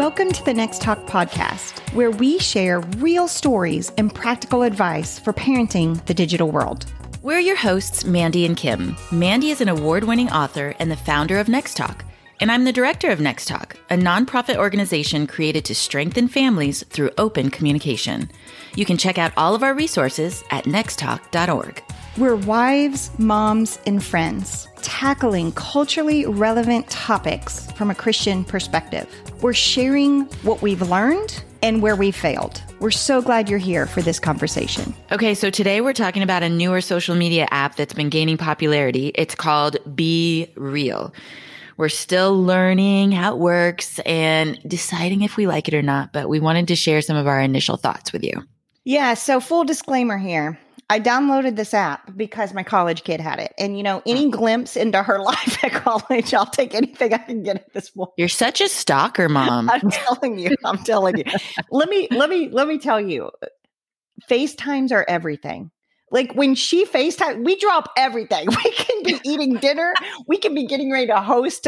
[0.00, 5.34] Welcome to the Next Talk podcast, where we share real stories and practical advice for
[5.34, 6.86] parenting the digital world.
[7.20, 8.96] We're your hosts, Mandy and Kim.
[9.12, 12.02] Mandy is an award winning author and the founder of Next Talk.
[12.40, 17.10] And I'm the director of Next Talk, a nonprofit organization created to strengthen families through
[17.18, 18.30] open communication.
[18.76, 21.82] You can check out all of our resources at nexttalk.org.
[22.18, 29.08] We're wives, moms, and friends tackling culturally relevant topics from a Christian perspective.
[29.42, 32.62] We're sharing what we've learned and where we failed.
[32.80, 34.92] We're so glad you're here for this conversation.
[35.12, 39.12] Okay, so today we're talking about a newer social media app that's been gaining popularity.
[39.14, 41.14] It's called Be Real.
[41.76, 46.28] We're still learning how it works and deciding if we like it or not, but
[46.28, 48.42] we wanted to share some of our initial thoughts with you.
[48.84, 50.58] Yeah, so full disclaimer here.
[50.90, 53.54] I downloaded this app because my college kid had it.
[53.56, 57.44] And you know, any glimpse into her life at college, I'll take anything I can
[57.44, 58.10] get at this point.
[58.16, 59.70] You're such a stalker, mom.
[59.70, 60.50] I'm telling you.
[60.64, 61.24] I'm telling you.
[61.70, 63.30] let me let me let me tell you.
[64.28, 65.70] FaceTimes are everything.
[66.10, 68.48] Like when she FaceTime, we drop everything.
[68.60, 69.94] We can be eating dinner.
[70.26, 71.66] We can be getting ready to host.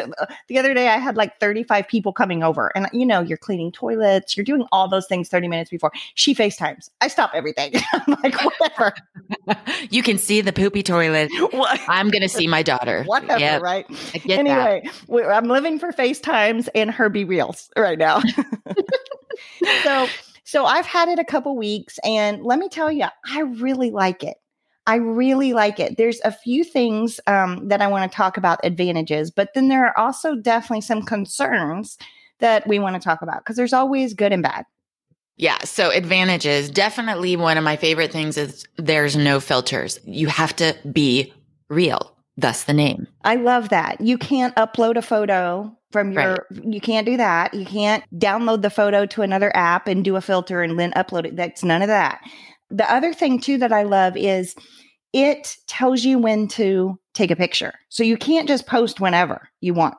[0.49, 3.73] The other day, I had like 35 people coming over, and you know, you're cleaning
[3.73, 5.91] toilets, you're doing all those things 30 minutes before.
[6.15, 6.91] She FaceTimes.
[7.01, 7.73] I stop everything.
[7.93, 8.93] I'm like, whatever.
[9.91, 11.31] you can see the poopy toilet.
[11.51, 11.81] What?
[11.89, 13.05] I'm going to see my daughter.
[13.05, 13.63] Whatever, yep.
[13.63, 13.87] right?
[14.29, 18.23] anyway, I'm living for FaceTimes and her BeReals right now.
[19.83, 20.07] so,
[20.53, 24.23] so I've had it a couple weeks and let me tell you, I really like
[24.23, 24.37] it.
[24.87, 25.97] I really like it.
[25.97, 29.87] There's a few things um, that I want to talk about advantages, but then there
[29.87, 31.97] are also definitely some concerns
[32.41, 34.67] that we want to talk about because there's always good and bad.
[35.39, 35.57] Yeah.
[35.65, 40.01] So advantages, definitely one of my favorite things is there's no filters.
[40.05, 41.33] You have to be
[41.71, 42.15] real.
[42.37, 43.07] Thus the name.
[43.25, 44.03] I love that.
[44.03, 46.65] You can't upload a photo from your right.
[46.65, 47.55] you can't do that.
[47.55, 51.27] You can't download the photo to another app and do a filter and then upload
[51.27, 51.37] it.
[51.37, 52.21] That's none of that.
[52.71, 54.57] The other thing too that I love is
[55.13, 57.75] it tells you when to take a picture.
[57.91, 59.97] So you can't just post whenever you want.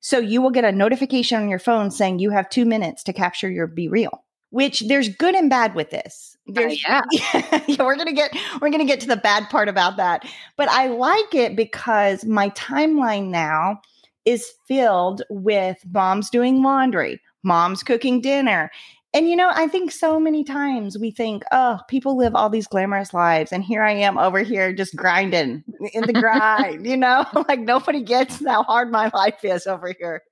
[0.00, 3.12] So you will get a notification on your phone saying you have 2 minutes to
[3.12, 6.36] capture your be real which there's good and bad with this.
[6.48, 7.02] Oh, there's, yeah.
[7.66, 10.24] yeah, we're gonna get we're gonna get to the bad part about that.
[10.56, 13.80] But I like it because my timeline now
[14.26, 18.70] is filled with moms doing laundry, moms cooking dinner.
[19.14, 22.66] And you know, I think so many times we think, oh, people live all these
[22.66, 25.64] glamorous lives, and here I am over here just grinding
[25.94, 30.22] in the grind, you know, like nobody gets how hard my life is over here.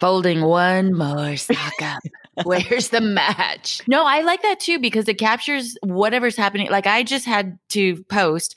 [0.00, 1.98] Folding one more sock up.
[2.44, 3.80] Where's the match?
[3.88, 6.70] No, I like that too because it captures whatever's happening.
[6.70, 8.54] Like I just had to post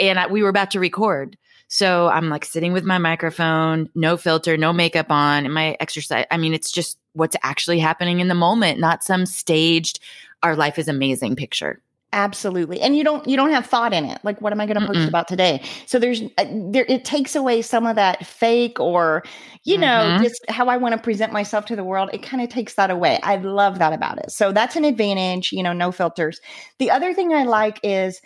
[0.00, 1.36] and I, we were about to record.
[1.68, 6.24] So I'm like sitting with my microphone, no filter, no makeup on, and my exercise.
[6.30, 10.00] I mean, it's just what's actually happening in the moment, not some staged,
[10.42, 11.80] our life is amazing picture.
[12.12, 12.80] Absolutely.
[12.80, 14.18] And you don't you don't have thought in it.
[14.24, 15.62] Like what am I going to post about today?
[15.84, 19.22] So there's uh, there it takes away some of that fake or
[19.64, 20.22] you know, mm-hmm.
[20.22, 22.08] just how I want to present myself to the world.
[22.14, 23.20] It kind of takes that away.
[23.22, 24.30] I love that about it.
[24.30, 26.40] So that's an advantage, you know, no filters.
[26.78, 28.22] The other thing I like is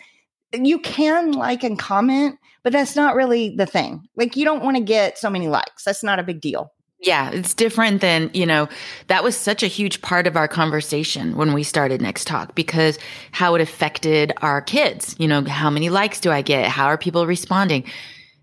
[0.53, 4.07] you can like and comment, but that's not really the thing.
[4.15, 5.83] Like you don't want to get so many likes.
[5.83, 6.71] That's not a big deal.
[6.99, 8.69] Yeah, it's different than, you know,
[9.07, 12.97] that was such a huge part of our conversation when we started Next Talk because
[13.33, 15.13] how it affected our kids.
[15.19, 16.69] You know, how many likes do I get?
[16.69, 17.83] How are people responding?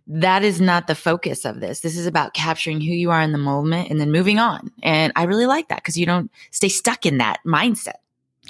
[0.07, 1.81] That is not the focus of this.
[1.81, 4.71] This is about capturing who you are in the moment and then moving on.
[4.83, 8.01] And I really like that because you don't stay stuck in that mindset.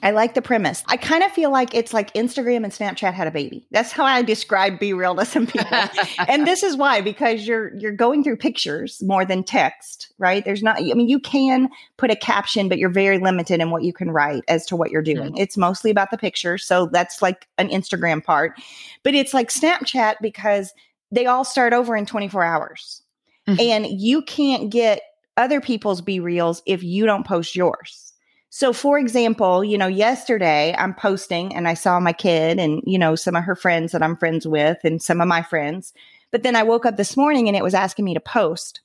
[0.02, 0.82] I like the premise.
[0.86, 3.66] I kind of feel like it's like Instagram and Snapchat had a baby.
[3.70, 5.78] That's how I describe Be Real to some people.
[6.28, 10.44] and this is why because you're you're going through pictures more than text, right?
[10.44, 13.82] There's not I mean you can put a caption but you're very limited in what
[13.82, 15.32] you can write as to what you're doing.
[15.32, 15.38] Mm-hmm.
[15.38, 18.58] It's mostly about the picture, so that's like an Instagram part.
[19.02, 20.72] But it's like Snapchat because
[21.12, 23.02] they all start over in 24 hours.
[23.48, 23.60] Mm-hmm.
[23.60, 25.02] And you can't get
[25.36, 28.09] other people's BeReals if you don't post yours.
[28.50, 32.98] So, for example, you know, yesterday I'm posting and I saw my kid and, you
[32.98, 35.92] know, some of her friends that I'm friends with and some of my friends.
[36.32, 38.80] But then I woke up this morning and it was asking me to post.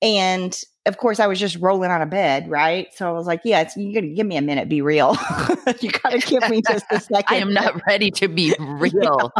[0.00, 2.88] And of course, I was just rolling out of bed, right?
[2.94, 5.16] So I was like, yeah, it's, you got to give me a minute, be real.
[5.80, 7.24] you got to give me just a second.
[7.28, 9.32] I am not ready to be real.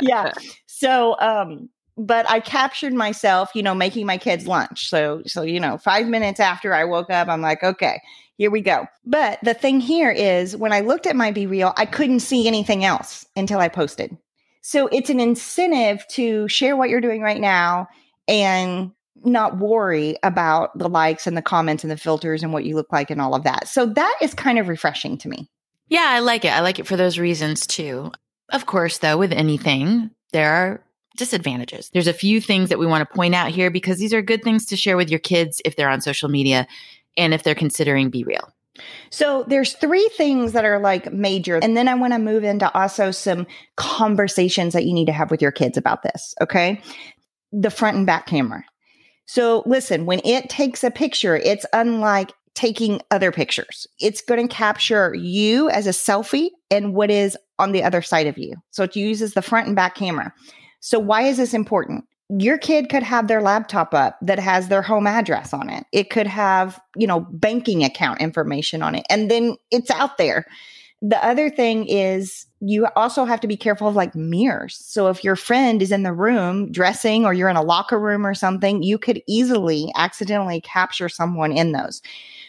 [0.00, 0.32] yeah.
[0.66, 1.68] So, um,
[1.98, 4.88] but I captured myself, you know, making my kids lunch.
[4.88, 8.00] So, so, you know, five minutes after I woke up, I'm like, okay,
[8.36, 8.86] here we go.
[9.04, 12.46] But the thing here is when I looked at my Be Real, I couldn't see
[12.46, 14.16] anything else until I posted.
[14.62, 17.88] So it's an incentive to share what you're doing right now
[18.28, 18.92] and
[19.24, 22.92] not worry about the likes and the comments and the filters and what you look
[22.92, 23.66] like and all of that.
[23.66, 25.50] So that is kind of refreshing to me.
[25.88, 26.52] Yeah, I like it.
[26.52, 28.12] I like it for those reasons too.
[28.50, 30.84] Of course, though, with anything, there are
[31.18, 31.90] disadvantages.
[31.90, 34.42] There's a few things that we want to point out here because these are good
[34.42, 36.66] things to share with your kids if they're on social media
[37.16, 38.52] and if they're considering Be Real.
[39.10, 41.56] So there's three things that are like major.
[41.56, 45.30] And then I want to move into also some conversations that you need to have
[45.30, 46.34] with your kids about this.
[46.40, 46.80] Okay.
[47.52, 48.64] The front and back camera.
[49.26, 53.86] So listen, when it takes a picture, it's unlike taking other pictures.
[54.00, 58.26] It's going to capture you as a selfie and what is on the other side
[58.26, 58.54] of you.
[58.70, 60.32] So it uses the front and back camera.
[60.80, 62.04] So why is this important?
[62.38, 65.84] Your kid could have their laptop up that has their home address on it.
[65.92, 69.06] It could have, you know, banking account information on it.
[69.08, 70.44] And then it's out there.
[71.00, 74.76] The other thing is you also have to be careful of like mirrors.
[74.76, 78.26] So if your friend is in the room dressing or you're in a locker room
[78.26, 82.02] or something, you could easily accidentally capture someone in those.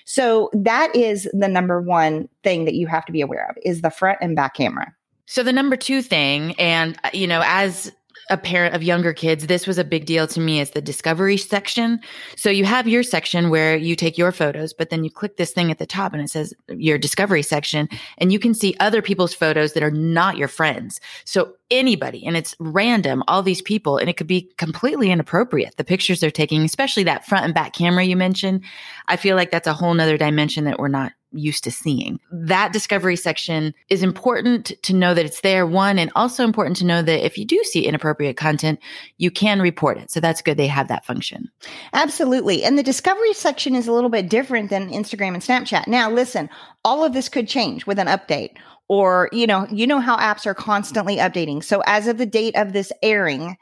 [0.05, 3.81] So that is the number one thing that you have to be aware of is
[3.81, 4.93] the front and back camera.
[5.27, 7.91] So the number two thing, and uh, you know, as
[8.29, 11.37] a parent of younger kids, this was a big deal to me is the discovery
[11.37, 11.99] section.
[12.35, 15.51] So you have your section where you take your photos, but then you click this
[15.51, 19.01] thing at the top and it says your discovery section and you can see other
[19.01, 21.01] people's photos that are not your friends.
[21.25, 25.77] So anybody and it's random, all these people, and it could be completely inappropriate.
[25.77, 28.63] The pictures they're taking, especially that front and back camera you mentioned.
[29.07, 32.19] I feel like that's a whole nother dimension that we're not used to seeing.
[32.31, 36.85] That discovery section is important to know that it's there, one, and also important to
[36.85, 38.79] know that if you do see inappropriate content,
[39.17, 40.11] you can report it.
[40.11, 41.49] So that's good they have that function.
[41.93, 42.63] Absolutely.
[42.63, 45.87] And the discovery section is a little bit different than Instagram and Snapchat.
[45.87, 46.49] Now, listen,
[46.83, 48.55] all of this could change with an update
[48.87, 51.63] or, you know, you know how apps are constantly updating.
[51.63, 53.57] So as of the date of this airing,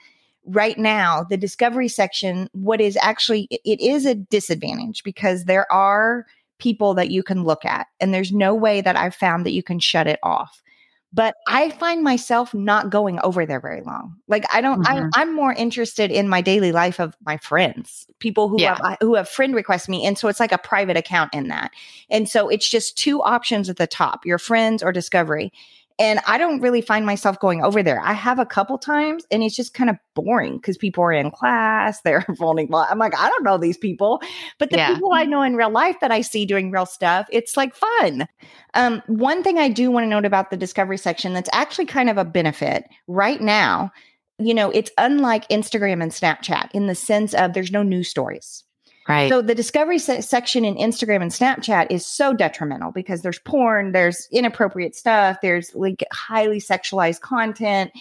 [0.47, 6.25] right now the discovery section what is actually it is a disadvantage because there are
[6.59, 7.88] people that you can look at.
[8.00, 10.62] And there's no way that I've found that you can shut it off.
[11.13, 14.18] But I find myself not going over there very long.
[14.27, 15.09] Like I don't, mm-hmm.
[15.15, 18.77] I, am more interested in my daily life of my friends, people who yeah.
[18.83, 21.71] have who have friend request me, and so it's like a private account in that.
[22.09, 25.53] And so it's just two options at the top: your friends or discovery.
[25.99, 27.99] And I don't really find myself going over there.
[28.01, 31.31] I have a couple times and it's just kind of boring because people are in
[31.31, 32.73] class, they're folding.
[32.73, 34.21] I'm like, I don't know these people.
[34.59, 34.94] But the yeah.
[34.94, 38.27] people I know in real life that I see doing real stuff, it's like fun.
[38.75, 42.09] Um, one thing I do want to note about the discovery section that's actually kind
[42.09, 43.91] of a benefit right now,
[44.38, 48.63] you know, it's unlike Instagram and Snapchat in the sense of there's no news stories.
[49.07, 49.30] Right.
[49.30, 53.94] So the discovery se- section in Instagram and Snapchat is so detrimental because there's porn,
[53.94, 57.92] there's inappropriate stuff, there's like highly sexualized content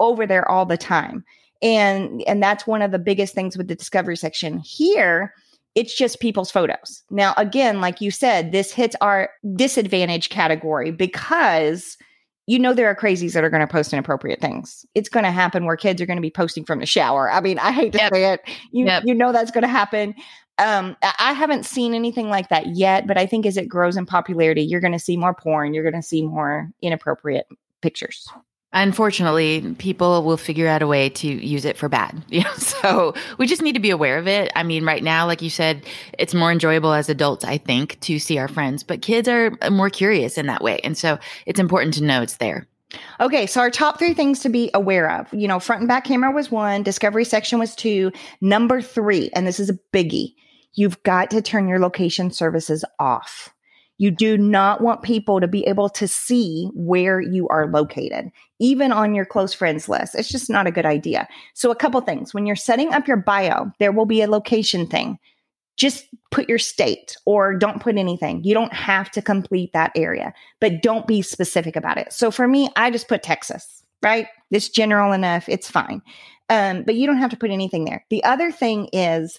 [0.00, 1.24] over there all the time.
[1.62, 4.58] And and that's one of the biggest things with the discovery section.
[4.58, 5.34] Here,
[5.74, 7.02] it's just people's photos.
[7.10, 11.98] Now again, like you said, this hits our disadvantage category because
[12.46, 14.84] you know there are crazies that are going to post inappropriate things.
[14.94, 17.30] It's going to happen where kids are going to be posting from the shower.
[17.30, 18.12] I mean, I hate to yep.
[18.12, 18.40] say it.
[18.70, 19.04] You yep.
[19.06, 20.14] you know that's going to happen.
[20.58, 24.06] Um, I haven't seen anything like that yet, but I think as it grows in
[24.06, 25.74] popularity, you're going to see more porn.
[25.74, 27.46] You're going to see more inappropriate
[27.82, 28.28] pictures.
[28.74, 32.22] Unfortunately, people will figure out a way to use it for bad.
[32.34, 34.50] You know, so we just need to be aware of it.
[34.56, 35.86] I mean, right now, like you said,
[36.18, 39.88] it's more enjoyable as adults, I think, to see our friends, but kids are more
[39.88, 40.80] curious in that way.
[40.82, 42.66] And so it's important to know it's there.
[43.20, 45.32] Okay, so our top three things to be aware of.
[45.32, 48.10] You know, front and back camera was one, discovery section was two.
[48.40, 50.34] Number three, and this is a biggie,
[50.72, 53.53] you've got to turn your location services off.
[53.98, 58.90] You do not want people to be able to see where you are located, even
[58.90, 60.14] on your close friends list.
[60.14, 61.28] It's just not a good idea.
[61.54, 62.34] So, a couple things.
[62.34, 65.18] When you're setting up your bio, there will be a location thing.
[65.76, 68.42] Just put your state or don't put anything.
[68.44, 72.12] You don't have to complete that area, but don't be specific about it.
[72.12, 74.26] So, for me, I just put Texas, right?
[74.50, 75.48] It's general enough.
[75.48, 76.02] It's fine.
[76.50, 78.04] Um, but you don't have to put anything there.
[78.10, 79.38] The other thing is,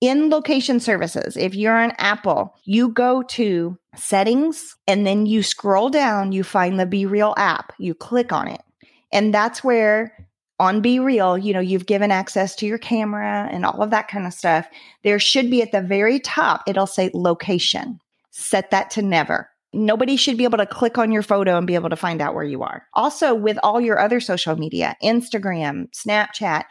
[0.00, 5.90] in location services, if you're on Apple, you go to settings and then you scroll
[5.90, 8.62] down, you find the Be Real app, you click on it.
[9.12, 10.26] And that's where
[10.58, 14.08] on Be Real, you know, you've given access to your camera and all of that
[14.08, 14.66] kind of stuff.
[15.04, 18.00] There should be at the very top, it'll say location.
[18.30, 19.50] Set that to never.
[19.72, 22.34] Nobody should be able to click on your photo and be able to find out
[22.34, 22.86] where you are.
[22.94, 26.64] Also, with all your other social media, Instagram, Snapchat,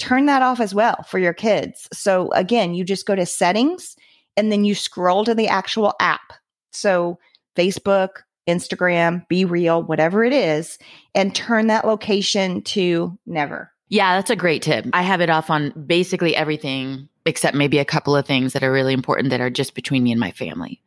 [0.00, 1.88] turn that off as well for your kids.
[1.92, 3.96] So again, you just go to settings
[4.36, 6.32] and then you scroll to the actual app.
[6.72, 7.18] So
[7.56, 10.78] Facebook, Instagram, Be Real, whatever it is,
[11.14, 13.70] and turn that location to never.
[13.88, 14.86] Yeah, that's a great tip.
[14.92, 18.72] I have it off on basically everything except maybe a couple of things that are
[18.72, 20.80] really important that are just between me and my family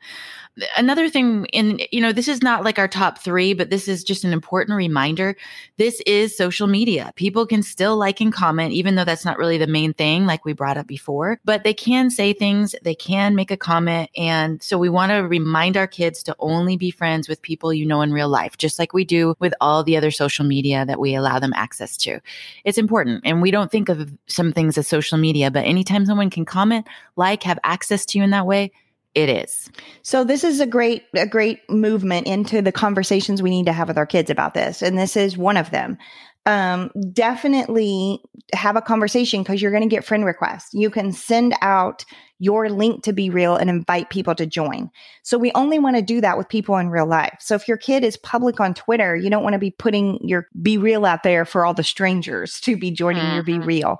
[0.77, 4.03] another thing in you know this is not like our top 3 but this is
[4.03, 5.35] just an important reminder.
[5.77, 7.11] This is social media.
[7.15, 10.45] People can still like and comment even though that's not really the main thing like
[10.45, 14.09] we brought up before but they can say things they can make a comment.
[14.15, 17.85] And so we want to remind our kids to only be friends with people you
[17.85, 20.99] know in real life just like we do with all the other social media that
[20.99, 22.19] we allow them access to.
[22.63, 23.21] It's important.
[23.25, 26.87] And we don't think of some things as social media but anytime someone can comment
[27.15, 28.71] like have access to you in that way
[29.15, 29.69] it is.
[30.01, 33.87] So this is a great a great movement into the conversations we need to have
[33.87, 35.97] with our kids about this and this is one of them.
[36.45, 38.19] Um, definitely
[38.53, 40.73] have a conversation because you're going to get friend requests.
[40.73, 42.03] You can send out
[42.43, 44.91] your link to be real and invite people to join.
[45.21, 47.37] So we only want to do that with people in real life.
[47.39, 50.47] So if your kid is public on Twitter, you don't want to be putting your
[50.61, 53.49] be real out there for all the strangers to be joining mm-hmm.
[53.49, 53.97] your BeReal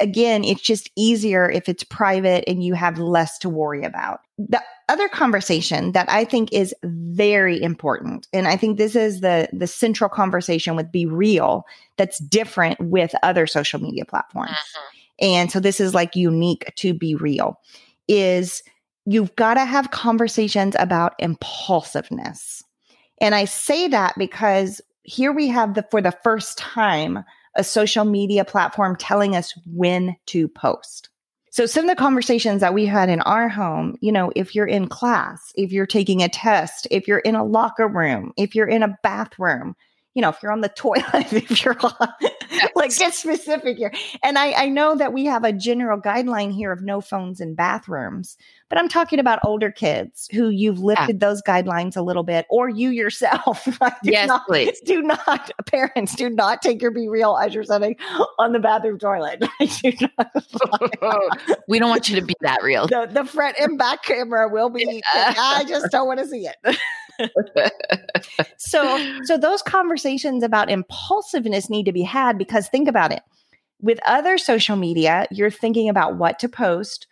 [0.00, 4.20] again, it's just easier if it's private and you have less to worry about.
[4.38, 9.48] The other conversation that I think is very important, and I think this is the
[9.52, 11.66] the central conversation with Be Real
[11.96, 14.52] that's different with other social media platforms.
[14.52, 14.97] Uh-huh.
[15.20, 17.60] And so this is like unique to be real
[18.06, 18.62] is
[19.04, 22.62] you've got to have conversations about impulsiveness.
[23.20, 27.24] And I say that because here we have the for the first time
[27.56, 31.08] a social media platform telling us when to post.
[31.50, 34.66] So some of the conversations that we had in our home, you know, if you're
[34.66, 38.68] in class, if you're taking a test, if you're in a locker room, if you're
[38.68, 39.74] in a bathroom,
[40.14, 42.08] you know, if you're on the toilet, if you're on,
[42.78, 43.92] like get specific here.
[44.22, 47.54] And I, I know that we have a general guideline here of no phones in
[47.54, 48.36] bathrooms,
[48.68, 51.28] but I'm talking about older kids who you've lifted yeah.
[51.28, 53.66] those guidelines a little bit, or you yourself.
[54.02, 54.80] yes, not, please.
[54.80, 57.96] Do not, parents, do not take your be real as you're sitting
[58.38, 59.42] on the bathroom toilet.
[61.68, 62.86] we don't want you to be that real.
[62.86, 65.02] The, the front and back camera will be.
[65.14, 65.34] Yeah.
[65.36, 66.78] I just don't want to see it.
[68.58, 73.22] So so those conversations about impulsiveness need to be had because think about it.
[73.80, 77.06] With other social media you're thinking about what to post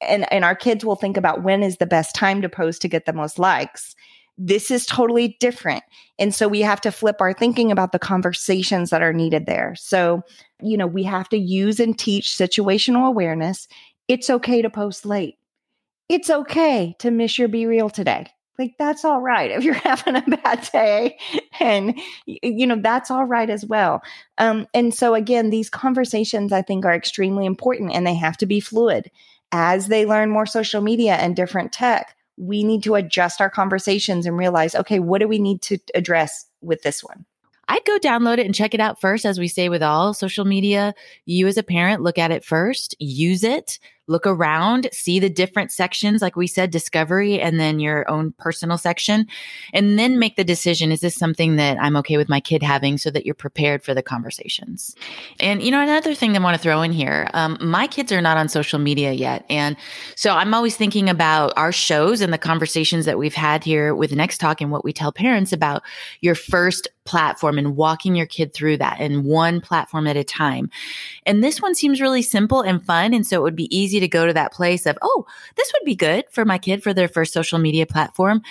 [0.00, 2.88] and and our kids will think about when is the best time to post to
[2.88, 3.94] get the most likes.
[4.40, 5.82] This is totally different.
[6.16, 9.74] And so we have to flip our thinking about the conversations that are needed there.
[9.76, 10.22] So
[10.62, 13.68] you know we have to use and teach situational awareness.
[14.06, 15.34] It's okay to post late.
[16.08, 20.16] It's okay to miss your be real today like that's all right if you're having
[20.16, 21.18] a bad day
[21.60, 24.02] and you know that's all right as well.
[24.36, 28.46] Um, and so again these conversations i think are extremely important and they have to
[28.46, 29.10] be fluid.
[29.50, 34.26] As they learn more social media and different tech we need to adjust our conversations
[34.26, 37.24] and realize okay what do we need to address with this one?
[37.70, 40.46] I'd go download it and check it out first, as we say with all social
[40.46, 40.94] media.
[41.26, 45.70] You, as a parent, look at it first, use it, look around, see the different
[45.70, 49.26] sections, like we said, discovery, and then your own personal section,
[49.72, 52.98] and then make the decision is this something that I'm okay with my kid having
[52.98, 54.96] so that you're prepared for the conversations?
[55.38, 58.20] And, you know, another thing I want to throw in here um, my kids are
[58.20, 59.44] not on social media yet.
[59.48, 59.76] And
[60.16, 64.12] so I'm always thinking about our shows and the conversations that we've had here with
[64.12, 65.82] Next Talk and what we tell parents about
[66.20, 70.68] your first platform and walking your kid through that and one platform at a time.
[71.24, 73.14] And this one seems really simple and fun.
[73.14, 75.26] And so it would be easy to go to that place of, oh,
[75.56, 78.42] this would be good for my kid for their first social media platform.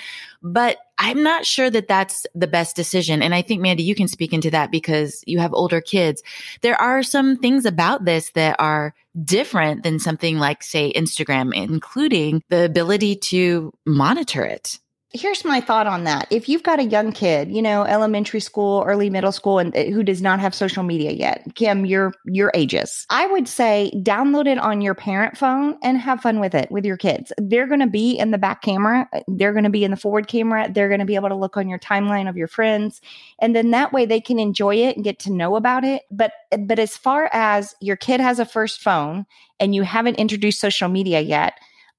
[0.42, 3.22] But I'm not sure that that's the best decision.
[3.22, 6.24] And I think, Mandy, you can speak into that because you have older kids.
[6.62, 12.44] There are some things about this that are different than something like, say, Instagram, including
[12.50, 14.80] the ability to monitor it
[15.14, 16.28] here's my thought on that.
[16.30, 19.92] If you've got a young kid, you know, elementary school, early middle school, and eh,
[19.92, 24.48] who does not have social media yet, Kim, your your ages, I would say download
[24.48, 27.32] it on your parent phone and have fun with it with your kids.
[27.38, 29.98] They're going to be in the back camera, eh, they're going to be in the
[29.98, 33.02] forward camera, they're going to be able to look on your timeline of your friends,
[33.40, 36.04] and then that way they can enjoy it and get to know about it.
[36.12, 39.26] But eh, but as far as your kid has a first phone
[39.60, 41.54] and you haven't introduced social media yet,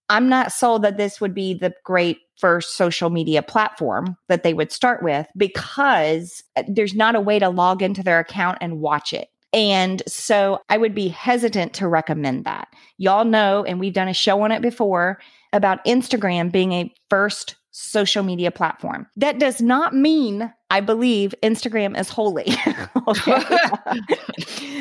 [0.08, 4.54] I'm not sold that this would be the great first social media platform that they
[4.54, 8.80] would start with because uh, there's not a way to log into their account and
[8.80, 9.28] watch it.
[9.52, 12.68] And so I would be hesitant to recommend that.
[12.98, 15.18] Y'all know, and we've done a show on it before
[15.52, 19.06] about Instagram being a first social media platform.
[19.16, 22.44] That does not mean I believe Instagram is holy.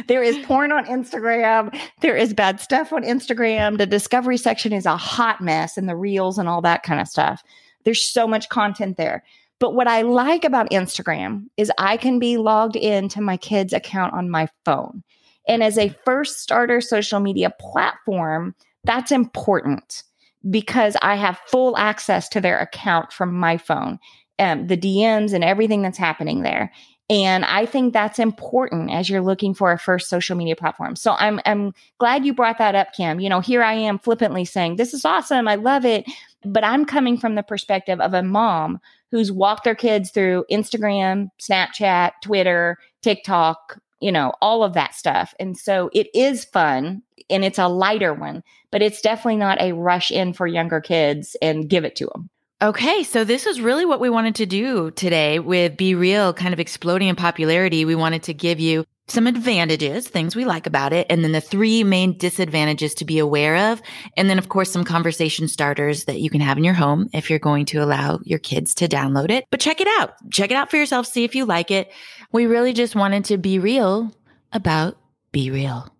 [0.08, 1.80] there is porn on Instagram.
[2.02, 3.78] There is bad stuff on Instagram.
[3.78, 7.08] The discovery section is a hot mess and the reels and all that kind of
[7.08, 7.44] stuff.
[7.86, 9.24] There's so much content there.
[9.60, 14.16] But what I like about Instagram is I can be logged into my kid's account
[14.16, 15.04] on my phone.
[15.48, 20.04] And as a first starter social media platform, that's important
[20.50, 24.00] because I have full access to their account from my phone,
[24.40, 26.72] um, the DMs and everything that's happening there.
[27.10, 30.98] And I think that's important as you're looking for a first social media platform.
[30.98, 33.22] So I'm I'm glad you brought that up, Kim.
[33.22, 35.48] You know, here I am flippantly saying, This is awesome.
[35.48, 36.06] I love it.
[36.44, 38.80] But I'm coming from the perspective of a mom
[39.12, 45.34] who's walked their kids through Instagram, Snapchat, Twitter, TikTok, you know, all of that stuff.
[45.40, 49.74] And so it is fun and it's a lighter one, but it's definitely not a
[49.74, 52.30] rush in for younger kids and give it to them.
[52.60, 56.54] Okay, so this is really what we wanted to do today with Be Real kind
[56.54, 57.86] of exploding in popularity.
[57.86, 61.42] We wanted to give you some advantages, things we like about it, and then the
[61.42, 63.82] three main disadvantages to be aware of.
[64.18, 67.30] And then, of course, some conversation starters that you can have in your home if
[67.30, 69.46] you're going to allow your kids to download it.
[69.50, 70.16] But check it out.
[70.30, 71.08] Check it out for yourself.
[71.08, 71.92] See if you like it.
[72.32, 74.14] We really just wanted to be real
[74.52, 74.98] about
[75.32, 75.92] Be Real.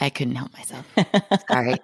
[0.00, 0.86] I couldn't help myself.
[1.48, 1.74] Sorry.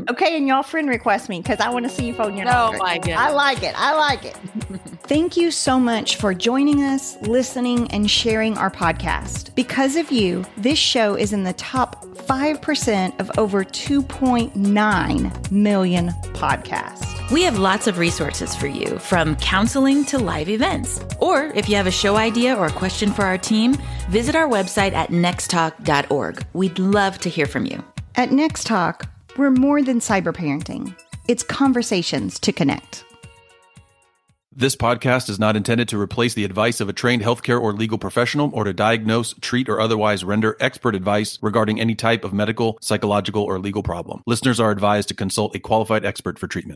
[0.10, 2.74] okay, and y'all friend request me because I want to see you phone your Oh
[2.78, 3.10] my god.
[3.10, 3.74] I like it.
[3.76, 4.36] I like it.
[5.06, 9.54] Thank you so much for joining us, listening, and sharing our podcast.
[9.54, 17.13] Because of you, this show is in the top 5% of over 2.9 million podcasts.
[17.30, 21.00] We have lots of resources for you, from counseling to live events.
[21.20, 23.78] Or if you have a show idea or a question for our team,
[24.10, 26.46] visit our website at nexttalk.org.
[26.52, 27.82] We'd love to hear from you.
[28.14, 30.94] At Next Talk, we're more than cyber parenting,
[31.26, 33.04] it's conversations to connect.
[34.56, 37.98] This podcast is not intended to replace the advice of a trained healthcare or legal
[37.98, 42.78] professional or to diagnose, treat, or otherwise render expert advice regarding any type of medical,
[42.80, 44.22] psychological, or legal problem.
[44.28, 46.72] Listeners are advised to consult a qualified expert for treatment.